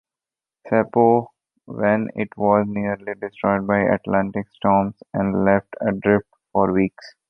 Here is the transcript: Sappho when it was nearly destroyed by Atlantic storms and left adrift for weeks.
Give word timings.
Sappho 0.67 1.27
when 1.65 2.09
it 2.15 2.29
was 2.35 2.65
nearly 2.67 3.13
destroyed 3.21 3.67
by 3.67 3.81
Atlantic 3.81 4.47
storms 4.49 4.95
and 5.13 5.45
left 5.45 5.75
adrift 5.79 6.25
for 6.51 6.73
weeks. 6.73 7.13